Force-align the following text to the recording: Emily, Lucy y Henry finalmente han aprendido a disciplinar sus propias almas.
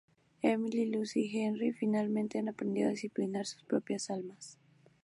Emily, 0.41 0.87
Lucy 0.87 1.27
y 1.27 1.41
Henry 1.43 1.73
finalmente 1.73 2.39
han 2.39 2.49
aprendido 2.49 2.87
a 2.87 2.91
disciplinar 2.93 3.45
sus 3.45 3.61
propias 3.65 4.09
almas. 4.09 4.57